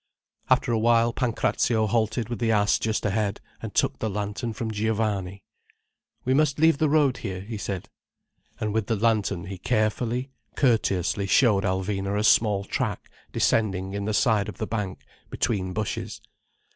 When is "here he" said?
7.17-7.59